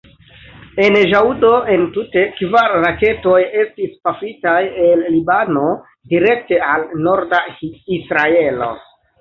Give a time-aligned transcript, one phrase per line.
[0.85, 5.69] En ĵaŭdo entute kvar raketoj estis pafitaj el Libano
[6.15, 7.43] direkte al norda
[8.01, 8.77] Israelo.